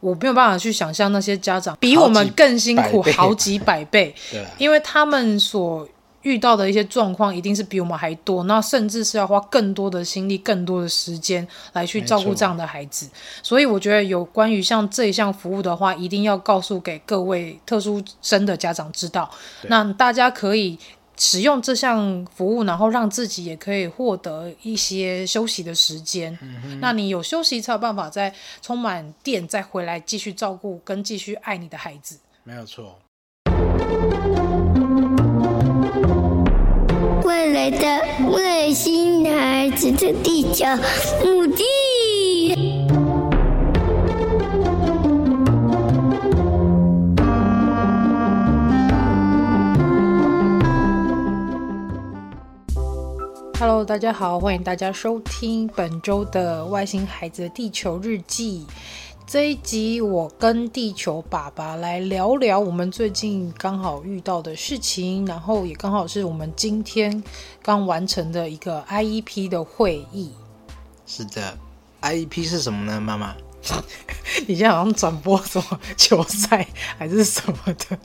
[0.00, 5.86] 我没有办法去想象那些家长比我们更辛苦好几百倍， 对，因为他们所
[6.22, 13.08] 遇到的一些状况一定是比我们还多，那甚至是要花更多的心力、更多的时间来去照顾这样的孩子。
[13.42, 19.30] 所以我觉得有关于像这一项服务的话，一定要告诉给各位特殊生的家长知道，
[19.68, 20.78] 那大家可以
[21.16, 26.36] 使用这项服务，然后让自己也可以获得一些休息的时间。
[26.40, 32.18] 嗯、那你有休息才有办法再充满电，再回来继续照顾跟继续爱你的孩子。
[32.44, 32.98] 没有错。
[37.24, 40.64] 未来的外星孩子的地球
[41.24, 41.89] 母地。
[53.60, 58.64] Hello，大家好，欢迎大家收听本周的外星孩子的地球日记。
[59.26, 67.22] 这一集我跟地球爸爸来聊聊我们最近刚好遇到的事情，然后也刚好是我们今天
[67.60, 70.32] 刚完成的一个 IEP 的会议。
[71.06, 71.58] 是的
[72.00, 73.36] ，IEP 是什么呢，妈妈？
[74.48, 77.98] 你现在好像转播什么球赛还是什么的？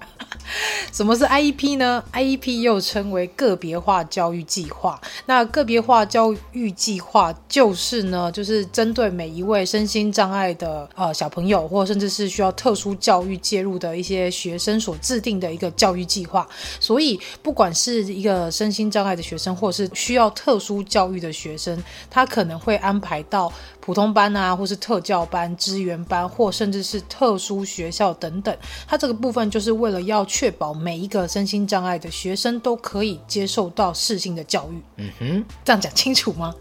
[0.94, 5.00] 什么是 IEP 呢？IEP 又称为个别化教育计划。
[5.26, 16.48] 那个别化教育计划就是呢，就是针对每一位身心障碍的呃小朋友，或甚至是需要特殊教育介入的一些学生所制定的一个教育计划。
[16.80, 23.52] 所以，不管是一个身心障碍的学生，或是需要特殊教育的学生，他可能会安排到
[23.86, 28.58] 普通班啊，或是特教班、支援班，或甚至是特殊学校等等。
[28.88, 34.82] 它这个部分就是为了要确保每一个身心障碍的学生都可以接受到适性的教育。
[34.98, 36.54] 嗯哼，这样讲清楚吗？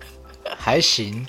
[0.57, 1.27] 还行。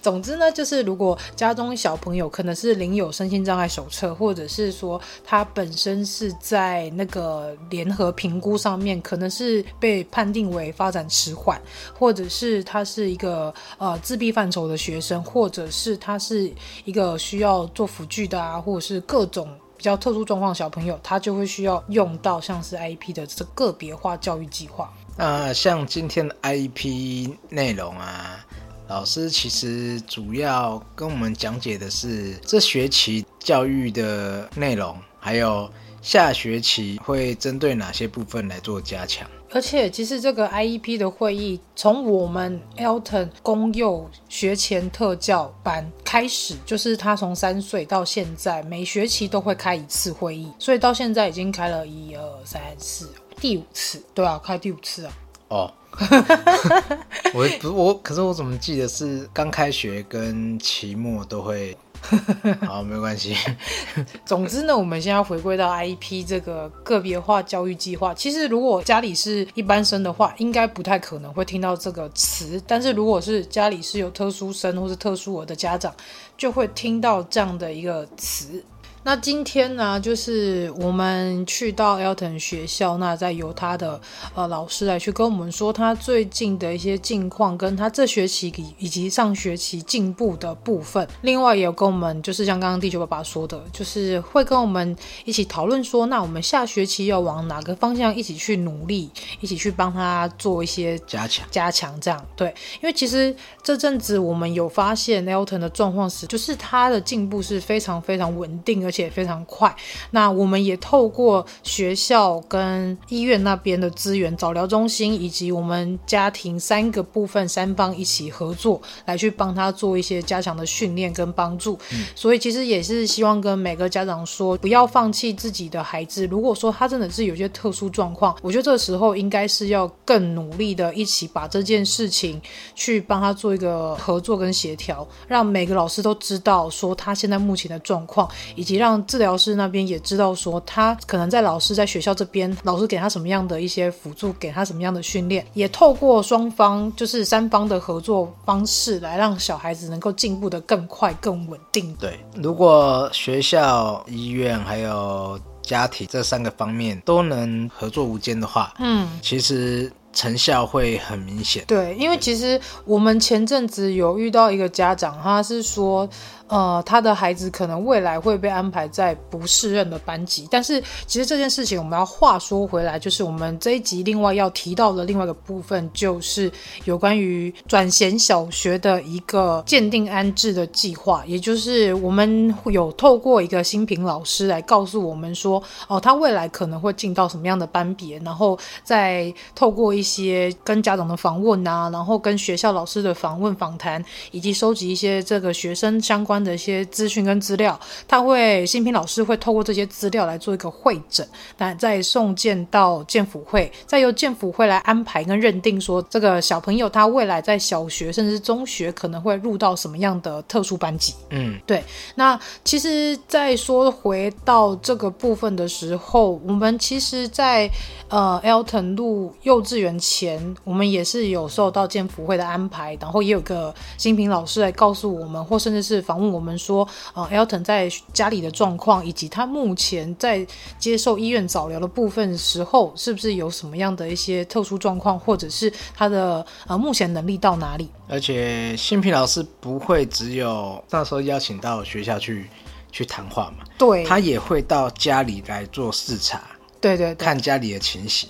[0.00, 11.60] 总之呢，就是如果家中小朋友可能是领有身心障碍手册，或者是说他本身是在那个联合评估上面，可能是被判定为发展迟缓，
[11.98, 16.50] 或者是他是一个呃自闭范畴的学生，或者是他是
[16.84, 24.92] 一个需要做辅具的啊，或者是各种比较特殊状况的小朋友，他就会需要用到像是 IEP 的这个别化教育计划。
[25.16, 28.44] 那像今天的 IEP 内容啊。
[28.88, 35.68] 老师其实主要跟我们讲解的是这学期教育的内容，还有
[36.00, 39.28] 下学期会针对哪些部分来做加强。
[39.50, 55.12] 而且，其实这个 IEP 的会议，从我们 Elton 公幼学前特教班开始，就是他从三岁到现在，每学期都会开一次会议，所以到现在已经开了一二三四第五次，对啊，开第五次啊。
[55.48, 55.72] 哦。
[57.32, 61.74] 我不我，可是我怎么记得是刚开学跟期末都会，
[62.66, 63.34] 好，没关系。
[64.26, 68.12] 总之呢，我们现在要回归到 IEP 这个个别化教育计划。
[68.12, 72.62] 其实如果家里是一般生的话，应该不太可能会听到这个词。
[72.66, 75.94] 但是如果是家里是有特殊生或是特殊儿的家长，
[76.36, 78.62] 就会听到这样的一个词。
[79.06, 84.00] 那今天呢，就是我们去到 Elton 学校，那再由他的
[84.34, 91.06] 呃老师来去跟我们说他最近的一些近况，跟他这学期以及上学期进步的部分。
[91.20, 99.08] 另外也有跟我们，就是像刚刚地球爸爸说的，就是会跟我们一起讨论说，那我们下学期要往哪个方向一起去努力，
[99.40, 102.26] 一起去帮他做一些加强加强这样。
[102.34, 102.52] 对，
[102.82, 109.74] 因为其实这阵子我们有发现 Elton 的状况是，就是他的进步是非常非常稳定，而且且非常快。
[110.12, 121.78] 那我们也透过学校跟医院那边的资源、早疗中心以及我们家庭三个部分三方一起合作，来去帮他做一些加强的训练跟帮助。
[121.92, 122.06] 嗯。
[122.14, 126.26] 所以其实也是希望跟每个家长说，不要放弃自己的孩子。
[126.28, 132.40] 如果说他真的是有些特殊状况，我觉得这个时候应该是要更努力的一起把这件事情
[132.74, 138.85] 去帮他做一个合作跟协调，让每个老师都知道说他现在目前的状况，以及让。
[138.86, 151.92] 让治疗师那边也知道说，他可能在老师在学校这边，老师给他什么样的一些辅助，给他什么样的训练，也透过双方就是三方的合作方式，来让小孩子能够进步的更快、更稳定。
[151.96, 159.92] 对，如果学校、医院还有家庭这三个方面都能合作无间的话，嗯，其实。
[160.16, 161.62] 成效会很明显。
[161.66, 166.08] 对，因为其实我们前阵子有遇到一个家长，他是说，
[166.48, 170.46] 呃，他的孩子可能未来会被安排在不适任的班级。
[170.50, 176.50] 但是其实这件事情我们要话说回来，就是我们这一集另外要提到的另外一个部分，就是
[176.84, 211.14] 有关于转衔小学的一个鉴定安置的计划，也就是我们有透过一个新平老师来告诉我们说，哦，他未来可能会进到什么样的班别，然后再透过一些跟家长的访问啊，然后跟学校老师的访问访谈，以及收集一些这个学生相关的一些资讯跟资料，他会新平老师会透过这些资料来做一个会诊，那再送件到建辅会，再由建辅会来安排跟认定说这个小朋友他未来在小学甚至中学可能会入到什么样的特殊班级。
[211.30, 211.82] 嗯，对。
[212.14, 217.70] 那其实再说回到这个部分的时候，我们其实在，在
[218.08, 230.46] 呃 Elton 入幼稚园前，我们也是有受到建辅会的安排，然后也有个新平老师来告诉我们，或甚至是访问我们说，呃，Elton 在家里的状况，以及他目前在
[230.78, 237.88] 接受医院早疗的部分时候，是不是有什么样的一些特殊状况，或者是他的呃目前能力到哪里？
[238.08, 242.48] 而且新平老师不会只有那时候邀请到学校去
[242.92, 246.40] 去谈话嘛，对，他也会到家里来做视察，
[246.80, 248.28] 对，对对，看家里的情形。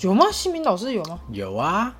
[0.00, 0.26] 有吗？
[0.32, 1.18] 新平老师有吗？
[1.30, 1.94] 有啊，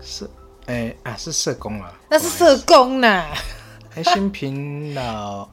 [0.00, 0.24] 是，
[0.66, 3.26] 哎、欸、啊，是社工啊，那是社工呐。
[3.96, 5.48] 哎，新平老，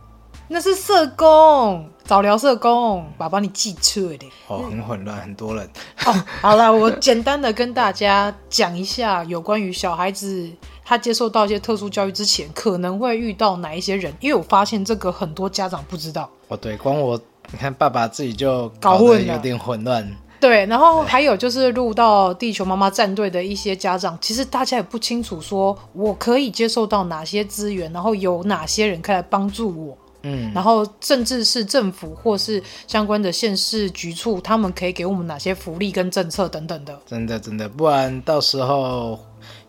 [0.48, 4.18] 那是社工，早疗社工，爸爸你记错了。
[4.48, 5.70] 哦，很混乱，很多人。
[6.08, 10.50] 哦，好了，我简单的跟大家讲一下有关于小孩子
[10.84, 16.28] 他接受到一些特殊教育之前可能会遇到哪一些人，因为我发现这个很多家长不知道。
[16.48, 17.16] 哦，对，光我，
[17.52, 20.04] 你看爸爸自己就搞得有点混乱。
[20.42, 37.00] 对，然后还有就是入到地球妈妈战队的一些家长，其实大家也不清楚，说我可以接受到哪些资源，然后有哪些人可以来帮助我，嗯，然后甚至是政府或是相关的县市局处，他们可以给我们哪些福利跟政策等等的。
[37.06, 39.20] 真的真的，不然到时候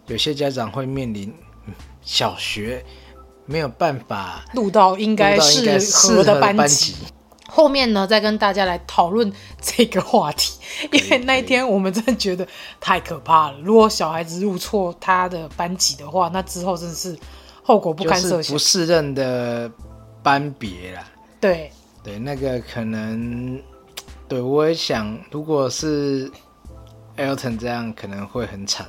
[0.07, 1.31] 有些家长会面临
[2.01, 2.83] 小学
[3.45, 6.95] 没有办法入到应该适合的班级。
[7.55, 10.59] 后面呢，再跟大家来讨论这个话题，
[10.91, 12.49] 因为那一天我们真的觉得
[12.81, 13.59] 太可怕了。
[13.61, 17.15] 如果小孩子入错他的班级的话，那之后真的是
[17.63, 18.55] 后果不堪设想。
[18.55, 19.71] 不适任的
[20.23, 21.05] 班别啦，
[21.39, 21.71] 对
[22.03, 23.63] 对，那个可能，
[24.27, 26.33] 对我也想，如果是
[27.19, 28.87] Alton 这样，可能会很惨。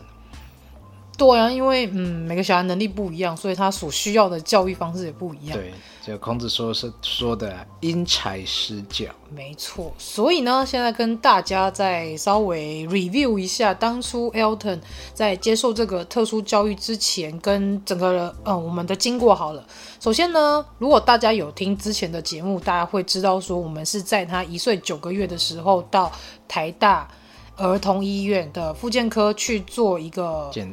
[1.17, 5.57] 对啊，因为嗯，每个小孩能力不一样，所以他所需要的教育方式也不一样。
[5.57, 5.73] 对，
[6.05, 9.05] 就孔子说是说的因材施教。
[9.33, 14.81] 没错，所以呢，现在跟大家再稍微 review 一下，当初 Elton
[15.13, 19.65] 在接受这个特殊教育之前，跟整个呃我们的经过好了。
[20.01, 26.11] 首先呢，如果大家有听之前的节目，大家会知道说，我们是在他一岁九个月的时候到
[26.49, 27.07] 台大
[27.55, 30.69] 儿童医院的复健科去做一个检。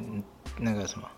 [0.62, 1.08] 那个什么，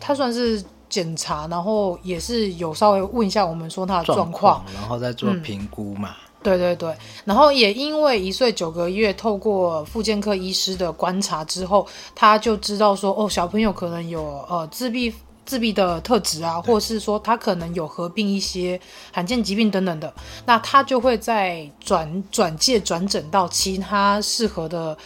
[0.00, 6.10] 他算是检查，然后也是有稍微问一下我们说他的状况，然后再做评估嘛。
[6.10, 15.12] 嗯，对对对，然后也因为一岁九个月，透过复健科医师的观察之后，他就知道说，哦，小朋友可能有呃自闭
[15.44, 18.80] 自闭的特质啊，或是说他可能有合并一些
[19.12, 20.12] 罕见疾病等等的，
[20.46, 24.96] 那他就会再转转介转诊到其他适合的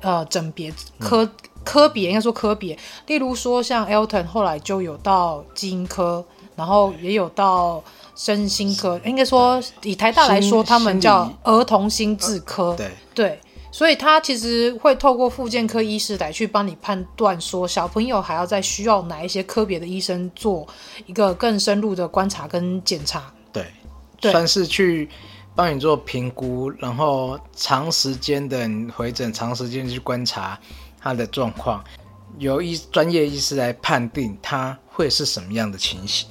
[0.00, 1.24] 呃诊别科。
[1.24, 1.30] 嗯
[1.64, 6.24] 科别应该说科别，例如说像 Elton 后来就有到基因科，
[6.56, 7.82] 然后也有到
[8.14, 12.74] 身心科，应该说以台大来说，他们叫儿童心智科。
[12.76, 20.66] 对对，所以他其实会透过复健科医师来去帮你判断说小朋友还要再需要哪一些科别的医生做
[21.06, 23.32] 一个更深入的观察跟检查。
[23.52, 23.66] 对，
[24.20, 25.08] 对算是去
[25.54, 30.58] 帮你做评估，然后长时间的回诊，长时间去观察。
[31.02, 31.82] 他的状况
[32.38, 36.28] 由医专业医师来判定他会是什么样的情形。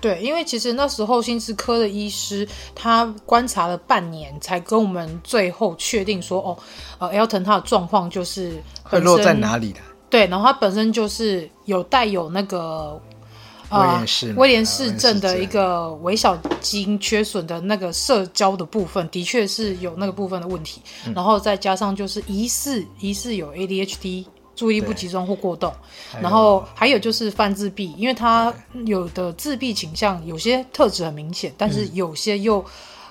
[0.00, 6.58] 对，因为其实那时候心智科的医师他观察了半年，才跟我们最后确定说，哦，
[6.98, 9.80] 呃，Elton 他的状况就是会落在哪里的？
[10.10, 13.00] 对，然后他本身就是有带有那个
[13.80, 24.26] 威廉氏威廉市镇的一个微小基因缺损的那个社交的部分，的确是有那个部分的问题，嗯、然后再加上就是疑似疑似有 ADHD。
[24.56, 25.74] 注意力不集中或过动，
[26.22, 28.54] 然后还有就是泛自闭，因为他
[28.86, 32.64] 有的自闭倾向，有些特质很明显，但是有些又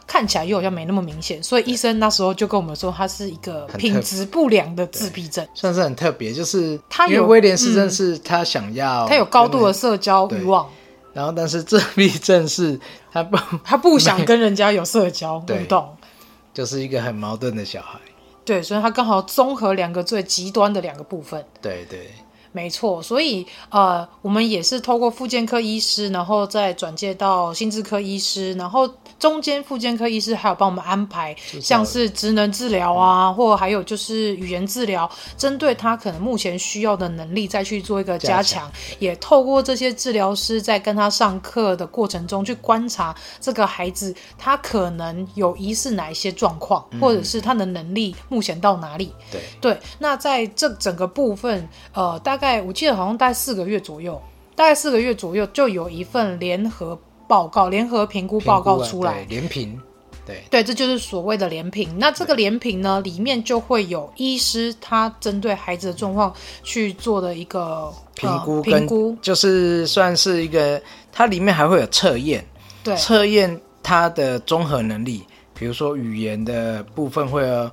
[0.06, 6.34] 看起来又好像没那么明显，所以医生那时候就跟我们说，他是一个品质不良的自闭症，算是很特别。
[6.34, 10.70] 就是他有威廉氏症，是他想要，他有高度的社交欲望，
[11.14, 12.80] 然后但是自闭症是
[13.12, 15.88] 他不 他不想跟人家有社交 互动，
[16.54, 18.00] 就是一个很矛盾的小孩。
[18.46, 21.44] 对，所以他刚好综合两个最极端的两个部分。
[21.62, 22.12] 对对。
[22.56, 28.88] 没错，所以呃，我们也是透过复健科医师，然后再转介到心智科医师，然后
[29.24, 49.14] 中间复健科医师还有帮我们安排，像是职能治疗啊，嗯、或还有就是语言治疗，针对他可能目前需要的能力再去做一个加强，也透过这些治疗师在跟他上课的过程中去观察这个孩子他可能有疑似哪一些状况，嗯、或者是他的能力目前到哪里。
[49.32, 52.62] 对对，那在这整个部分，呃，大概。
[52.62, 54.22] 我记得好像大概四个月左右，
[54.54, 57.00] 大概四个月左右就有一份联合
[57.34, 59.82] 报告、联合评估报告出来，联评，
[60.24, 60.44] 对。
[60.52, 61.98] 对，这就是所谓的联评。
[61.98, 69.18] 那这个联评呢，里面就会有医师他针对孩子的状况去做的一个评估，评估。
[69.20, 70.80] 就是算是一个，
[71.12, 72.46] 它里面还会有测验，
[72.84, 75.24] 对，测验他的综合能力，
[75.56, 77.72] 比如说语言的部分会有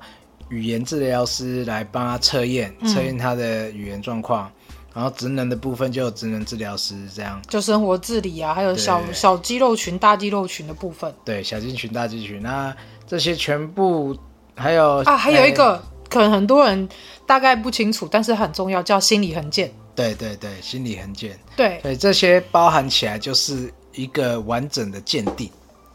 [0.49, 4.51] 语言治疗师来帮他测验，测验他的语言状况。
[4.93, 11.13] 嗯然后职能的部分就有职能治疗师这样，就生活自理啊，还有小小肌肉群、大肌肉群的部分。
[11.23, 12.75] 对，小肌群、大肌群，那
[13.07, 14.13] 这些全部
[14.53, 16.89] 还有啊，还有一个、欸、可能很多人
[17.25, 19.71] 大概不清楚，但是很重要，叫心理横鉴。
[19.95, 21.39] 对对对，心理横鉴。
[21.55, 25.49] 对对，这些包含起来就是一个完整的鉴定。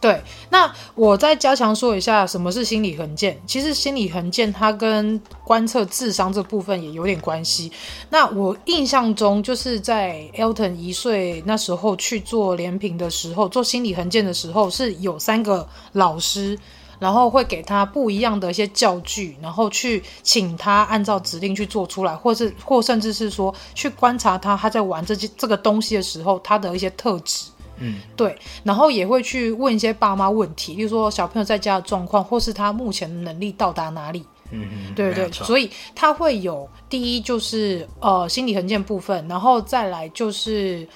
[0.07, 3.37] 对，那我再加强说一下什么是心理衡鉴。
[3.45, 7.73] 其实心理衡鉴它跟观测智商这部分也有点关系。
[8.11, 16.57] 那我印象中就是在 Elton 一岁那时候去做联评的时候，做心理衡鉴的时候是有三个老师，
[17.01, 27.47] 然后会给他不一样的一些教具，然后去请他按照指令去做出来，或是或甚至是说去观察他他在玩这些这个东西的时候他的一些特质。
[27.79, 34.25] 嗯，对，然后也会去问一些爸妈问题，例如说小朋友在家的状况，或是他目前的能力到达哪里。
[34.53, 40.87] 嗯嗯，对对，所以他会有第一就是呃心理横件部分，然后再来就是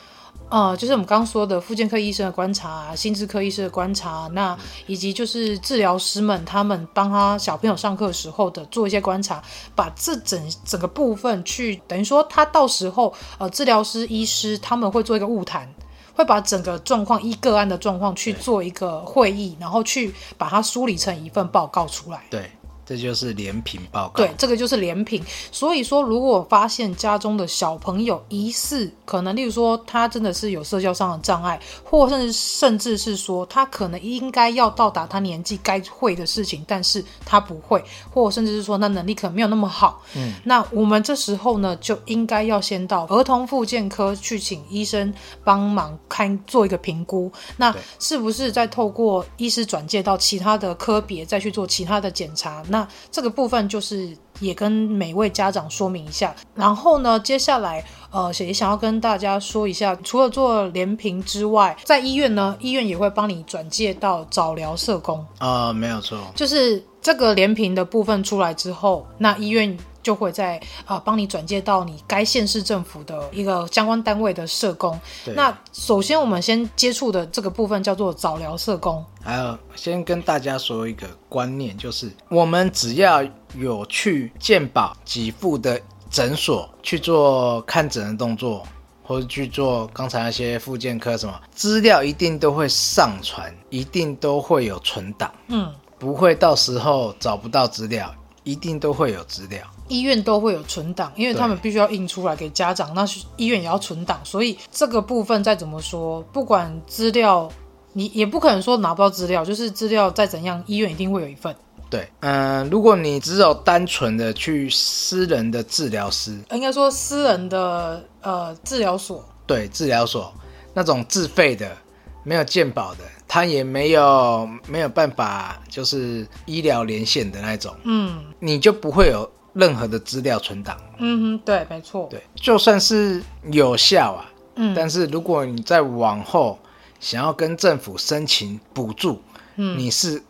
[0.48, 4.56] 呃就是我们刚刚说的复健科医生的观察，心智科医生的观察，那
[4.86, 9.42] 以及就是治疗师们他们帮他小朋友上课时候的做一些观察，
[9.74, 15.68] 把这整整个部分去等于说他到时候呃治疗师医师他们会做一个晤谈。
[16.14, 22.22] 会把整个状况一个案的状况去做一个会议，然后去把它梳理成一份报告出来。
[22.30, 22.50] 对。
[22.90, 24.14] 这就是联评报告。
[24.16, 25.24] 对，这个就是联评。
[25.52, 37.80] 所以说，如果发现家中的小朋友疑似可能，例如说他真的是有社交上的障碍，或甚至甚至是说他可能应该要到达他年纪该会的事情，但是他不会，
[38.10, 40.02] 或甚至是说他能力可能没有那么好。
[40.16, 47.30] 嗯，那我们这时候呢，就应该要先到儿童复健科去请医生帮忙看做一个评估。
[47.58, 52.64] 那是不是再透过医师转介到其他的科别再去做其他的检查？
[52.68, 52.79] 那
[53.10, 69.78] 这个部分就是也跟每位家长说明一下，然后呢，接下来呃也想要跟大家说一下，除了做联评之外，在医院呢，医院也会帮你转介到早疗社工啊、呃，没有错，就是这个连评的部分出来之后，那医院。
[70.02, 74.98] 就会在啊、呃、帮你转介到你该县市政府的一个相关单位的社工。
[75.34, 79.04] 那首先我们先接触的这个部分叫做早疗社工。
[79.22, 83.22] 还有，先跟大家说一个观念，就是我们只要
[83.54, 88.66] 有去健保给付的诊所去做看诊的动作，
[89.02, 95.30] 或者去做刚才那些复健科什么资料，一定都会上传，一定都会有存档。
[95.48, 99.62] 嗯，不会到时候找不到资料，一定都会有资料。
[99.90, 103.04] 医院都会有存档，因为他们必须要印出来给家长，那
[103.36, 107.50] 医院也要存档，所以这个部分再怎么说，不管资料，
[107.92, 111.54] 你也不可能说拿不到资料，就是资料再怎样，医院一定会有一份。
[111.90, 120.32] 对，嗯、呃，如果你只有单纯的去私人的治疗师，应该说私人的呃治疗所，对，治疗所
[120.72, 121.76] 那种自费的，
[122.22, 129.28] 没有健保的，他也没有没有办法，就是医疗连线的那种，嗯，你就不会有。
[129.52, 136.56] 任何的资料存档，嗯哼，对，没错，对，就算是有效啊，嗯，但是如果你在往后
[137.00, 139.20] 想要跟政府申请补助，
[139.56, 140.22] 嗯，你是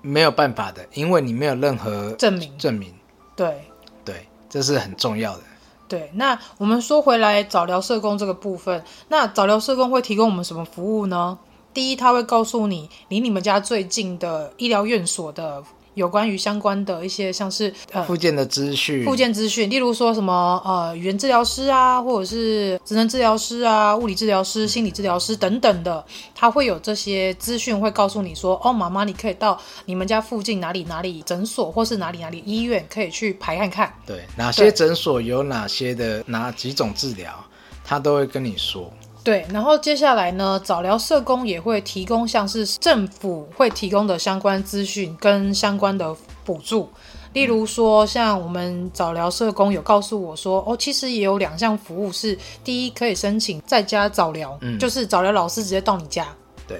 [0.00, 2.94] 没有办法的，因为你没有任何证明，证明，
[3.36, 3.64] 对，
[4.04, 5.42] 对，这是很重要的。
[5.86, 11.38] 对，那我们说回来，早疗社工这个部分，那早疗社工会提供我们什么服务呢？
[11.74, 15.62] 第一，他会告诉你离你们家最近的医疗院所的。
[15.94, 33.92] 有关于相关的一些像是呃附件的资讯，附件资讯，例如说什么呃语言治疗师啊，或者是职能治疗师啊、物理治疗师、心理治疗师等等的，他会有这些资讯会告诉你说，哦，妈妈，你可以到你们家附近哪里哪里诊所，或是哪里哪里医院可以去排看看。
[34.06, 37.32] 对，哪些诊所有哪些的哪几种治疗，
[37.84, 38.92] 他都会跟你说。
[39.24, 46.14] 对，然后接下来呢，早疗社工也会提供像是政府会提供的相关资讯跟相关的
[46.44, 46.88] 补助，
[47.32, 56.26] 例如说像我们早疗社工有告诉我说，哦，其实也有两项服务是，第一可以申请在家早疗，嗯，就是早疗老师直接到你家，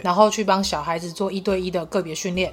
[0.03, 2.53] 然后去帮小孩子做一对一的个别训练。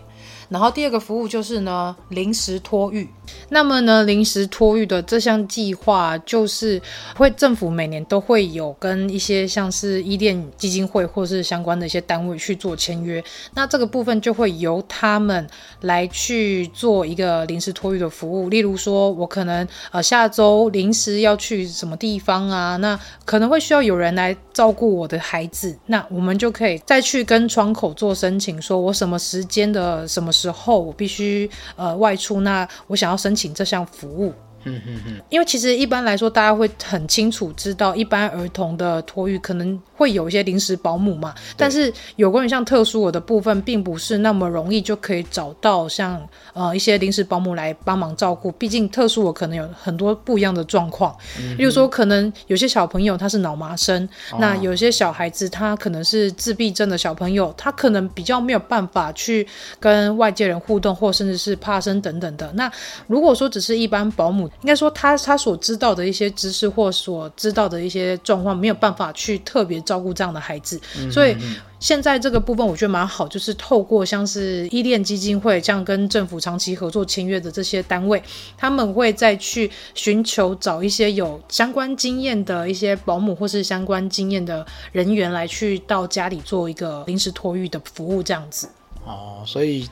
[0.49, 3.07] 然后第二个服务就是呢，临时托育。
[3.49, 6.81] 那么呢，临时托育的这项计划就是
[7.15, 13.23] 会政府每年都会有跟一些像是伊甸基金会或是相关的一些单位去做签约。
[13.53, 15.47] 那这个部分就会由他们
[15.81, 18.49] 来去做一个临时托育的服务。
[18.49, 30.33] 例如说，我可能呃下周临时要去什么地方啊，那可能会需要有人来照顾我的孩子，那我们就可以再去跟窗口做申请，说我什么时间的什么。
[30.39, 34.33] 时候我必须呃外出，那我想要申请这项服务。
[34.63, 41.33] 嗯嗯嗯，因为其实一般来说，大家会很清楚知道，一般儿童的托育可能会有一些临时保姆嘛。
[41.55, 46.21] 但是有关于像特殊我的部分，并不是那么容易就可以找到像
[46.53, 48.51] 呃一些临时保姆来帮忙照顾。
[48.53, 59.47] 毕竟特殊我可能有很多不一样的状况，嗯，例如说可能有些小朋友他是脑麻生，哦，那有些小孩子他可能是自闭症的小朋友，他可能比较没有办法去
[59.79, 62.51] 跟外界人互动，或甚至是怕生等等的。
[62.53, 62.71] 那
[63.07, 71.35] 如果说只是一般保姆，应该说他他所知道的一些知识或所知道的一些状况，没有办法去特别照顾这样的孩子，嗯、所以
[71.79, 78.21] 现在这个部分我觉得蛮好，就是透过像是依恋基金会这样跟政府长期合作签约的这些单位，
[78.57, 88.67] 他们会再去寻求找一些有相关经验的一些保姆或是相关经验的人员来去到家里做一个临时托育的服务这样子。
[89.05, 89.87] 哦，所以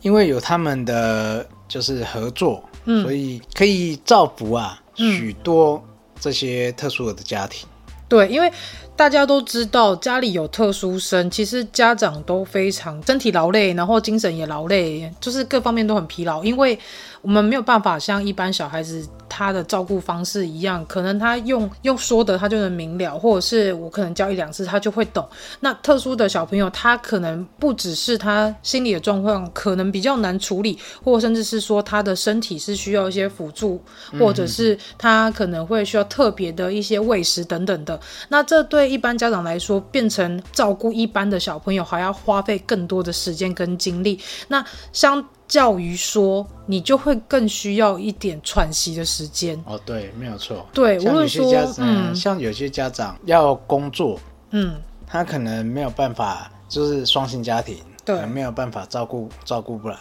[0.00, 2.64] 因为有他们的就是合作。
[2.90, 5.82] 嗯，所以可以造福啊许多
[6.18, 7.68] 这些特殊的家庭。
[8.08, 8.50] 对，因为
[8.98, 16.76] 大家都知道家里有特殊生，其实家长都非常身体劳累，然后精神也劳累，就是各方面都很疲劳，因为
[17.22, 19.08] 我们没有办法像一般小孩子。
[19.30, 25.24] 他的照顾方式一样，可能他用用说的他就能明了，或者是我可能教一两次他就会懂。
[25.60, 33.80] 那特殊的小朋友，他可能不只是他心理的状况可能比较难处理，或甚至是说他的身体是需要一些辅助，
[34.18, 38.00] 或者是他可能会需要特别的一些喂食等等的。
[38.30, 44.18] 那这对一般家长来说，变成照顾一般的小朋友还要花费更多的时间跟精力。
[44.48, 49.62] 那相较于说，你就会更需要一点喘息的时间。
[49.66, 50.66] 哦，对，没有错。
[50.72, 54.18] 对，像有些家长，嗯，像有些家长要工作，
[54.50, 54.74] 嗯，
[55.06, 59.96] 他可能没有办法，就是双薪家庭，对，没有办法照顾照顾不来，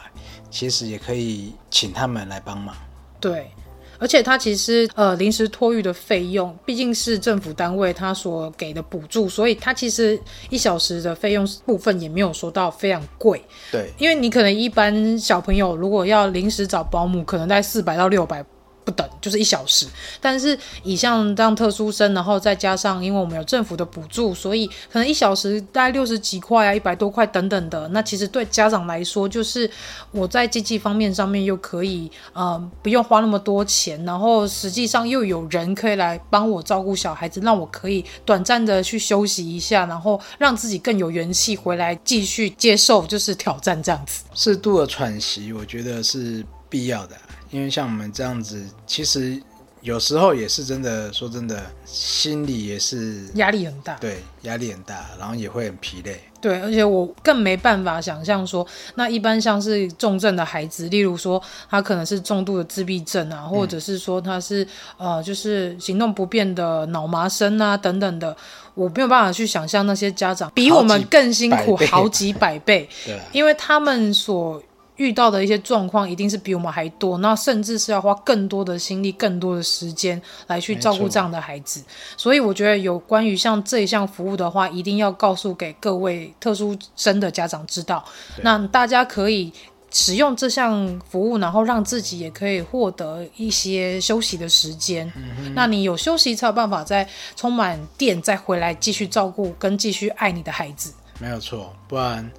[0.50, 2.76] 其实也可以请他们来帮忙。
[3.20, 3.52] 对。
[4.00, 13.42] 而且它其实呃临时托育的费用毕竟是政府单位它所给的补助，所以它其实一小时的费用部分也没有说到非常贵。
[13.72, 18.46] 对，因为你可能一般小朋友如果要临时找保姆，可能在四百到六百。
[18.88, 19.86] 不等，就是一小时。
[20.22, 27.86] 但是以像这样特殊生，然后再加上因为我们有政府的补助，所以可能一小时大概六十几块啊，一百多块等等的。
[27.90, 29.70] 那其实对家长来说，就是
[30.12, 44.24] 我在经济方面上面又可以呃不用花那么多钱，然后实际上又有人可以来帮我照顾小孩子，让我可以短暂的去休息一下，然后让自己更有元气回来继续接受就是挑战这样子。
[44.34, 47.18] 适度的喘息，我觉得是必要的。
[47.52, 49.42] 因为像我们这样子，其实
[49.82, 53.96] 有时候也是真的，说真的，心里也是压力很大。
[53.96, 56.20] 对，压力很大，然后也会很疲累。
[56.42, 68.36] 对，而且我更没办法想象说，那一般像是重症的孩子，例如说他可能是重度的自闭症啊，或者是说他是呃，就是行动不便的脑麻生啊等等的，
[68.76, 72.88] 我没有办法去想象那些家长比我们更辛苦好几百倍。
[73.06, 74.62] 对，因为他们所。
[74.98, 81.84] 遇到的一些状况一定是比我们还多，那甚至是要花更多的心力、更多的时间来去照顾这样的孩子。
[82.16, 88.04] 所以我觉得有关于像这一项服务的话，一定要告诉给各位特殊生的家长知道。
[88.42, 89.54] 那大家可以
[89.92, 95.12] 使用这项服务，然后让自己也可以获得一些休息的时间。
[95.16, 95.54] 嗯。
[95.54, 100.92] 那你有休息才有办法再充满电，再回来继续照顾跟继续爱你的孩子。
[101.20, 102.32] 没有错，不然，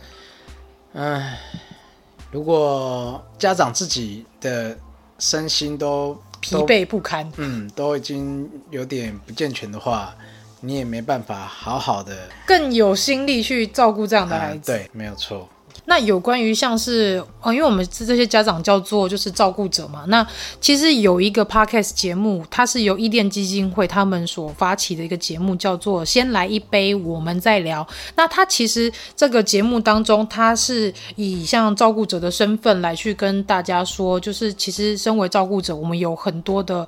[0.95, 1.39] 唉。
[2.31, 4.77] 如果家长自己的
[5.19, 10.15] 身心都疲惫不堪，嗯，都已经有点不健全的话，
[10.61, 14.73] 你也没办法好好的更有心力去照顾这样的孩子。
[14.73, 15.49] 嗯、对，没有错。
[15.89, 20.05] 那有关于像是，呃，因为我们这些家长叫做就是照顾者嘛。
[20.09, 20.25] 那
[20.61, 27.87] 其实有一个 podcast 节目，它是由伊甸基金会他们所发起的一个节目，叫做“先来一杯，我们再聊”。
[28.17, 36.87] 那它其实这个节目当中，它是以像照顾者的身份来去跟大家说，就是其实身为照顾者，我们有很多的。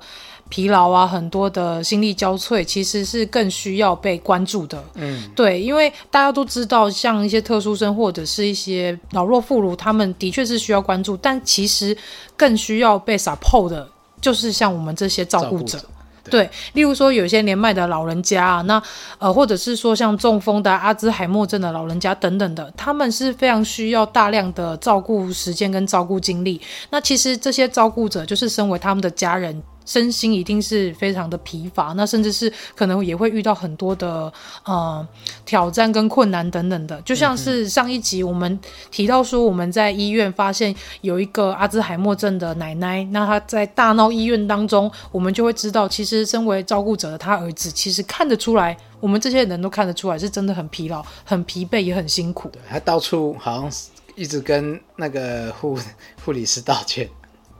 [0.51, 4.83] 疲劳啊，很多的心力交瘁，其实是更需要被关注的。
[4.95, 11.97] 嗯，对，因为大家都知道，像一些特殊生或者是一些老弱妇孺，他们的确是需要关注，但其实
[12.35, 13.87] 更需要被 support 的，
[14.19, 15.79] 就是像我们这些照顾者。
[16.25, 18.83] 对，对，例如说有些年迈的老人家啊，那
[19.19, 26.59] 呃，或者是说像中风的、阿兹海默症的老人家等等的，他们是非常需要大量的照顾时间跟照顾精力。
[26.89, 29.63] 那其实这些照顾者就是身为他们的家人。
[29.85, 34.31] 身心一定是非常的疲乏，那甚至是可能也会遇到很多的
[34.63, 35.07] 呃
[35.45, 37.01] 挑战跟困难等等的。
[37.01, 52.49] 就像是上一集我们提到说，我们在医院发现有一个阿兹海默症的奶奶，那她在大闹医院当中，我们就会知道，其实身为照顾者的她儿子，其实看得出来，我们这些人都看得出来，是真的很疲劳、很疲惫，也很辛苦。
[52.49, 53.71] 对，他到处好像
[54.15, 55.77] 一直跟那个护
[56.23, 57.09] 护理师道歉。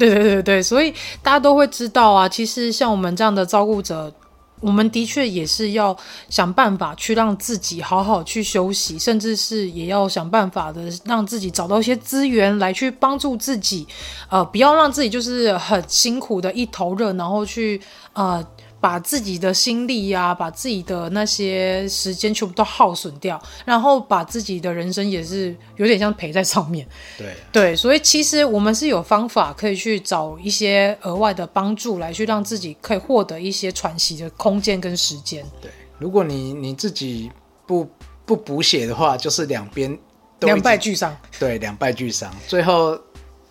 [0.09, 2.27] 对对对对，所以大家都会知道啊。
[2.27, 4.11] 其实像我们这样的照顾者，
[4.59, 5.95] 我们的确也是要
[6.29, 13.87] 想办法去让自己好好去休息，甚至是也要想办法的让自己找到一些资源来去帮助自己，
[14.29, 17.79] 呃，不要让自己就是很辛苦的一头热，然后去
[18.13, 18.45] 呃。
[18.81, 26.85] 把自己的心力呀、啊，把自己的那些时间全部都耗损掉，然后把自己的人生也是有点像赔在上面。
[27.15, 35.45] 对对，所以其实我们是有方法可以去找一些额外的帮助，来去让自己可以获得一些喘息的空间跟时间。
[35.61, 37.31] 对，如果你你自己
[37.67, 37.87] 不
[38.25, 39.95] 不补血的话，就是两边
[40.39, 41.15] 两败俱伤。
[41.37, 42.99] 对，两败俱伤，最后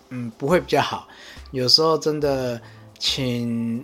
[0.09, 1.07] 嗯不会比较好。
[1.51, 2.61] 有时候真的
[2.99, 3.81] 请。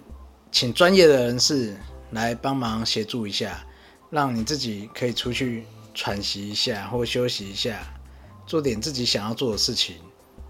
[0.52, 1.76] 请专业的人士
[2.12, 3.64] 来帮忙协助一下，
[4.10, 7.80] 让你自己可以出去喘息一下或休息一下，
[8.46, 9.98] 做点自己想要做的事情，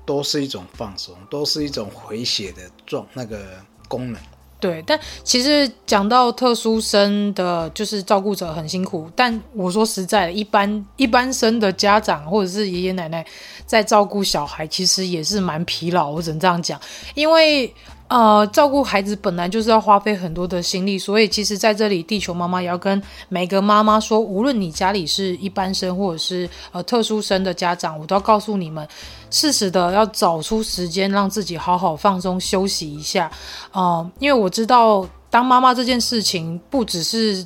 [0.05, 4.21] 都是一种放松，都是一种回血的状那个功能。
[4.59, 9.09] 对，但其实讲到特殊生的，就是照顾者很辛苦。
[9.15, 13.25] 但我说实在的，一般一般生的家长或者是爷爷奶奶
[13.65, 16.09] 在照顾小孩，其实也是蛮疲劳。
[16.09, 16.79] 我只能这样讲，
[17.15, 17.73] 因为。
[18.07, 28.87] 呃，照顾孩子本来就是要花费很多的心力，所以其实在这里，地球妈妈也要跟每个妈妈说，无论你家里是一般生或者是呃特殊生的家长，我都要告诉你们，
[29.29, 33.29] 适时的要找出时间让自己好好放松休息一下。
[33.71, 37.45] 呃，因为我知道当妈妈这件事情不只是。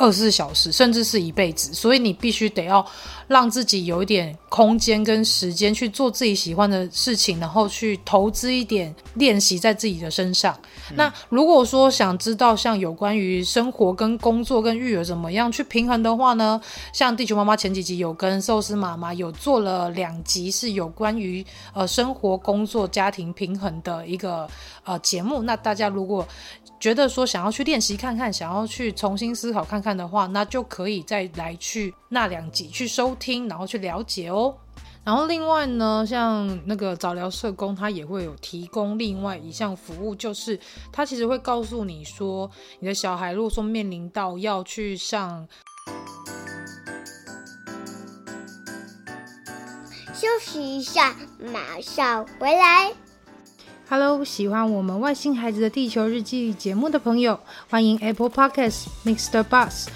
[0.00, 2.84] 二十四小时，甚至是一辈子，所以你必须得要
[3.28, 10.58] 让自己有一点空间跟时间去做自己喜欢的事情，然后去投资一点练习在自己的身上。
[10.90, 10.96] 嗯。
[10.96, 16.58] 那如果说想知道像有关于生活跟工作跟育儿怎么样去平衡的话呢？
[16.94, 24.48] 像地球妈妈前几集有跟寿司妈妈有做了两集，是有关于呃生活、工作、家庭平衡的一个
[24.84, 25.42] 呃节目。
[25.42, 26.26] 那大家如果
[26.80, 34.56] 觉得说想要去练习看看，想要去重新思考看看的话，那就可以再来去那两集去收听，然后去了解哦。
[35.04, 40.58] 然后另外呢，像那个早疗社工，他也会有提供另外一项服务，就是
[40.90, 45.46] 他其实会告诉你说，你的小孩如果说面临到要去上，
[50.14, 51.14] 休息一下，
[51.52, 52.92] 马上回来。
[53.92, 59.42] Hello，喜欢我们外星孩子的地球日记节目的朋友，欢迎 Apple Podcasts Mr.
[59.42, 59.88] Bus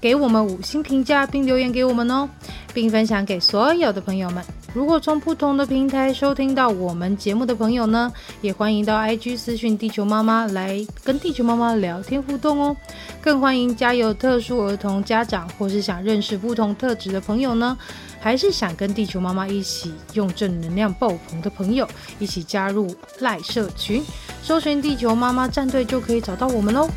[0.00, 2.26] 给我们五星评价并留言给我们哦，
[2.72, 4.42] 并分享给所有的朋友们。
[4.72, 8.10] 如果从不同的平台收听到我们节目的朋友呢，
[8.40, 12.74] 也欢迎到 IG 私讯地球妈妈来跟地球妈妈聊天互动哦。
[13.20, 17.76] 更欢迎家有特殊儿童家长或是想认识不同特质的朋友呢。
[18.22, 21.86] 还是想跟地球妈妈一起用正能量爆棚的朋友，
[22.20, 24.00] 一起加入赖社群，
[24.44, 26.88] 搜寻地球妈妈战队就可以找到我们喽。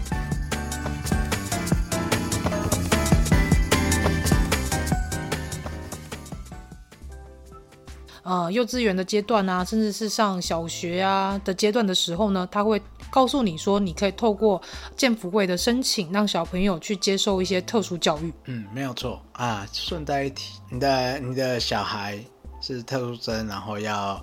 [8.21, 12.79] 呃，幼稚园的阶段啊，甚至是上小学啊的阶段的时候呢，他会。
[13.15, 14.61] 告诉你说，你可以透过
[14.97, 18.33] 建福会的申请，让小朋友去接受一些特殊教育。
[18.43, 19.65] 嗯，没有错啊。
[19.71, 22.19] 顺带一提，你的你的小孩
[22.59, 24.21] 是特殊生，然后要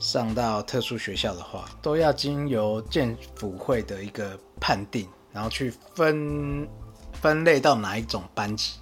[0.00, 6.68] 上到特殊学校的话，都要经由建福会的一个判定，然后去分
[7.12, 8.72] 分类到哪一种班级。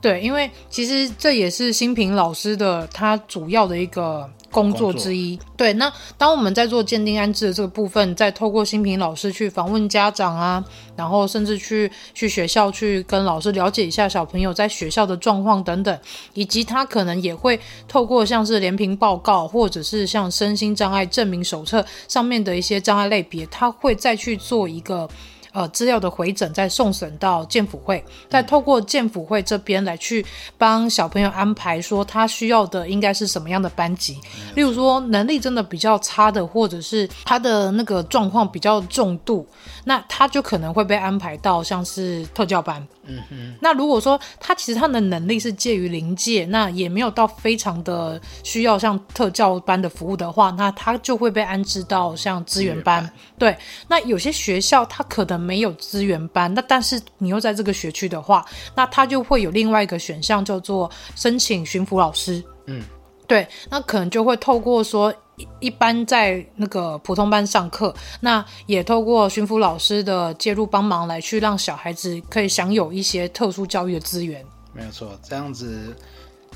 [0.00, 5.36] 对，因为其实这也是新平老师的他主要的一个工作之一。
[5.56, 10.64] 对，那当我们在做鉴定安置的这个部分，再透过新平老师去访问家长啊，
[10.94, 15.98] 然后甚至去去学校去跟老师了解一下小朋友在学校的状况等等，
[16.34, 25.08] 以及他可能也会透过像是联评报告，或者是像身心障碍证明手册上面的一些障碍类别，他会再去做一个。
[25.54, 30.26] 呃，资料的回诊再送审到健辅会，再透过健辅会这边来去
[30.58, 34.18] 帮小朋友安排，说他需要的应该是什么样的班级。
[34.56, 39.46] 例如说能力真的比较差的，或者是他的那个状况比较重度，
[39.84, 42.84] 那他就可能会被安排到像是特教班。
[43.06, 43.54] 嗯哼。
[43.60, 53.08] 那如果说他其实他的能力是介于临界，那也没有到非常的需要像特教班的服务的话，那他就会被安置到像资源班。
[53.38, 53.54] 对。
[53.88, 55.34] 那有些学校他可能。
[55.44, 58.42] 没有资源班，那但是你又在这个学区的话，
[58.74, 62.42] 那他就会有另外一个选项，叫做申请巡抚老师。
[62.66, 62.80] 嗯，
[63.26, 74.44] 对，那可能就会透过说一一般在那个普通班上课，那也透过巡抚老师的介入帮忙来去让小孩子可以享有一些特殊教育的资源。
[74.72, 75.94] 没有错，这样子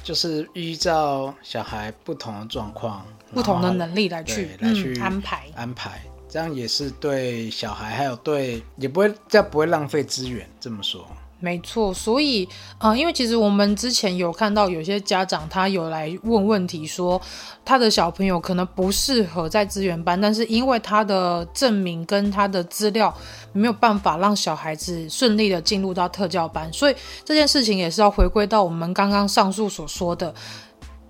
[0.03, 6.03] 就是依照小孩不同的状况、不同的能力来去来去、嗯、安排安排。
[6.31, 10.47] 这样也是对小孩，还有对也不会这样不会浪费资源。
[10.61, 11.07] 这么说，
[11.41, 11.93] 没错。
[11.95, 12.49] 所以，
[12.79, 17.21] 呃，因为其实我们之前有看到有些家长他有来问问题，说
[17.65, 23.15] 他的小朋友可能不适合在资源班，但是因为他的证明跟他的资料
[23.53, 30.35] 没有办法让小孩子顺利的进入到特教班，所以这件事情也是要回归到我们刚刚上述所说的，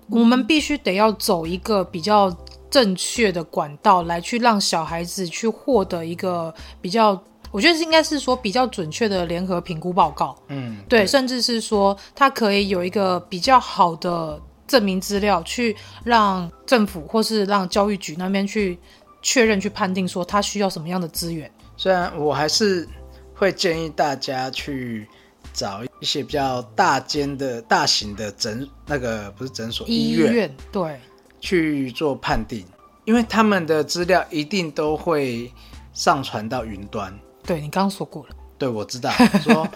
[0.09, 2.35] 我们必须得要走一个比较。
[2.71, 7.19] 正确的管道来去让小孩子去获得一个比较，
[7.51, 10.35] 我觉得是应该是说比较准确的联合评估报告。
[10.47, 18.77] 嗯，对，甚至是说它可以有一个比较好的证明资料，去让政府或是让教育局那边去
[19.21, 21.51] 确认、去判定说他需要什么样的资源。
[21.75, 22.87] 虽然我还是
[23.33, 25.07] 会建议大家去
[25.53, 30.99] 找一些比较大间的大型的诊，那个不是诊所，医院，医院，对。
[31.41, 32.65] 去做判定，
[33.05, 35.49] 因为他们的资料一定都会
[35.93, 37.17] 上传到云端。
[37.49, 38.35] 对，你刚刚说过了。
[38.59, 39.09] 对，我知道。
[39.41, 39.67] 说，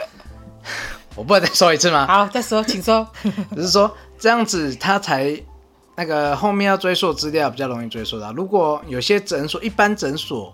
[1.18, 2.06] 我不能再说一次吗？
[2.06, 3.10] 好，再说，请说。
[3.56, 5.36] 只是说这样子，他才
[5.96, 8.32] 那个后面要追溯资料比较容易追溯到。
[8.32, 10.54] 如果有些诊所，一般诊所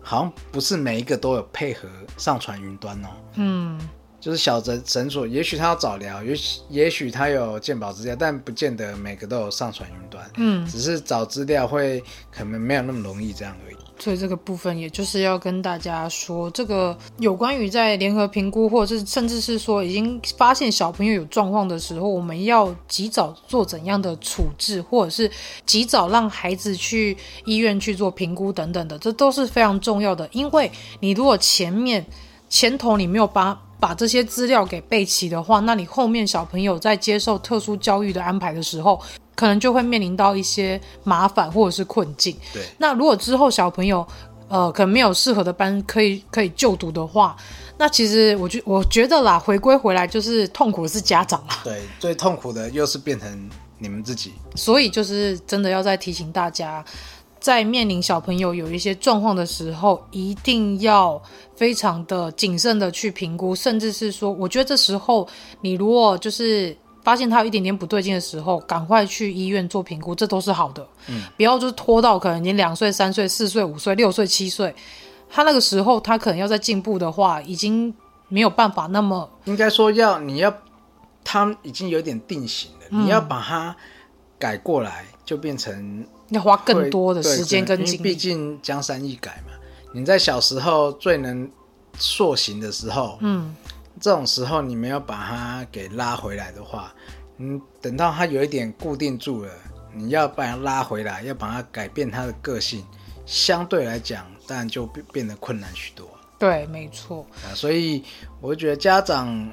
[0.00, 3.08] 好像不是每一个都有配合上传云端哦。
[3.34, 3.80] 嗯。
[4.20, 10.30] 就是小诊诊所，也许他要早疗，也许也许他有健保资料，但不见得每个都有上传云端。
[10.36, 13.76] 嗯，只是找资料会可能没有那么容易这样而已。
[14.00, 25.30] 所以这个部分，也就是要跟大家说，这个有关于在联合评估，或者是甚至是说已经发现小朋友有状况的时候，我们要及早做怎样的处置，或者是
[25.66, 30.26] 及早让孩子去医院去做评估等等的，这都是非常重要的。
[30.32, 32.04] 因为你如果前面
[32.50, 39.00] 前头你没有把把这些资料给备齐的话，那你后面小朋友在接受特殊教育的安排的时候，
[39.34, 42.36] 可能就会面临到一些麻烦或者是困境。
[42.52, 44.06] 对，那如果之后小朋友
[44.48, 47.34] 呃可能没有适合的班可以可以就读的话，
[47.78, 51.60] 那其实我觉我觉得啦，回归回来就是痛苦的是家长啦。
[51.64, 54.32] 对，最痛苦的又是变成你们自己。
[54.56, 56.84] 所以就是真的要再提醒大家。
[57.40, 61.18] 在面临小朋友有一些状况的时候，一定要
[61.60, 65.28] 非常的谨慎的去评估，甚至是说，我觉得这时候
[65.60, 70.88] 你如果就是发现他有一点点不对劲的时候，赶快去医院做评估，这都是好的。
[71.08, 74.74] 嗯，不要就是拖到可能你两岁、三岁、四岁、五岁、六岁、七岁，
[75.28, 77.94] 他那个时候他可能要在进步的话，已经
[78.28, 79.28] 没有办法那么。
[79.44, 80.50] 应该说要你要
[81.22, 83.76] 他已经有点定型了，嗯，你要把它
[84.38, 86.06] 改过来，就变成。
[86.30, 89.52] 要花更多的时间跟精力，毕竟江山易改嘛。
[89.92, 91.50] 你在小时候最能
[91.98, 93.54] 塑形的时候，嗯，
[94.00, 96.94] 这种时候你没有把它给拉回来的话，
[97.38, 99.52] 嗯，等到他有一点固定住了，
[99.92, 102.84] 你要把它拉回来，要把它改变他的个性，
[103.26, 106.08] 相对来讲，当然就变变得困难许多。
[106.38, 107.26] 对，没错。
[107.44, 108.02] 啊，所以
[108.40, 109.50] 我觉得家长，